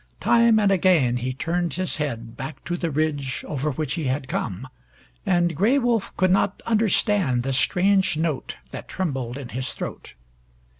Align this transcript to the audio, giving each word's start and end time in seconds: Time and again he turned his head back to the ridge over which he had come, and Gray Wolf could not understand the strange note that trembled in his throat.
Time 0.19 0.57
and 0.59 0.71
again 0.71 1.17
he 1.17 1.31
turned 1.31 1.73
his 1.75 1.97
head 1.97 2.35
back 2.35 2.65
to 2.65 2.75
the 2.75 2.89
ridge 2.89 3.45
over 3.47 3.69
which 3.69 3.93
he 3.93 4.05
had 4.05 4.27
come, 4.27 4.67
and 5.27 5.55
Gray 5.55 5.77
Wolf 5.77 6.11
could 6.17 6.31
not 6.31 6.59
understand 6.65 7.43
the 7.43 7.53
strange 7.53 8.17
note 8.17 8.57
that 8.71 8.87
trembled 8.87 9.37
in 9.37 9.49
his 9.49 9.73
throat. 9.73 10.15